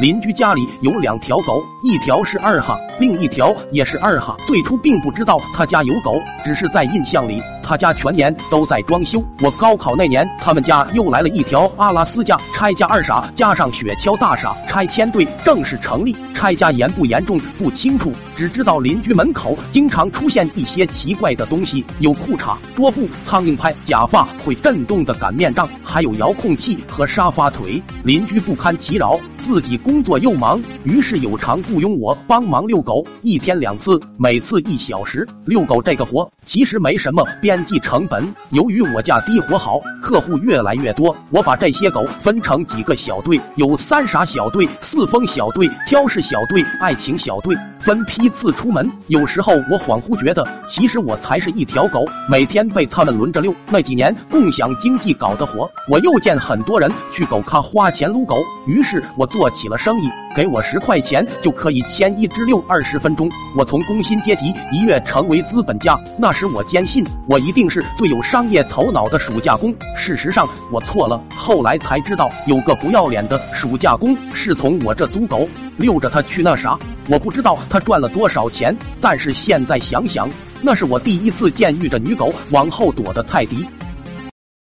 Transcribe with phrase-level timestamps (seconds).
[0.00, 4.36] 邻居家里有两条狗，一条是二哈，另一条也是二哈。
[4.44, 7.40] 最初并不知道他家有狗，只是在印象里。
[7.64, 9.24] 他家全年都在装修。
[9.40, 16.14] 我高考那年，他们家又来了一条阿拉斯加拆家二傻，加上雪橇大傻，拆迁队正式成立。
[16.34, 27.82] 拆家严不严重不清楚，只知道邻居门口经常出现一些奇怪的东西，有裤衩、桌布、苍蝇拍、假发、会震动的擀面杖，还有遥控器和沙发腿。
[28.04, 35.26] 邻居不堪其扰，自己工作又忙，于是有偿雇佣我帮忙遛狗，一天两次，每次一小时。
[35.46, 37.53] 遛狗这个活其实没什么边。
[37.54, 48.90] 边际成本，由于我价低活好，客户越来越多，我把这些狗分成几个小队，有三傻小队、四疯小队、挑事小队、爱情小队，分批次出门。
[49.06, 53.54] 有时候我恍惚觉得，其实我才是一条狗，每天被他们轮着遛。
[53.70, 58.34] 那几年共享经济搞得火，我又见很多人去狗咖花钱撸狗，
[58.66, 63.30] 于是我做起了生意，给我十块钱就可以牵一只遛二十分钟。
[63.56, 67.43] 我从工薪阶级一跃成为资本家，那时我坚信我。
[67.44, 69.74] 一定是最有商业头脑的暑假工。
[69.98, 71.22] 事实上，我错了。
[71.36, 76.78] 后来才知道，有个不要脸的暑假工是从我这租狗，溜着他去那啥。
[77.10, 80.26] 我不知道他赚了多少钱，但是现在想想，
[80.62, 83.66] 那是我第一次见遇着女狗往后躲的泰迪。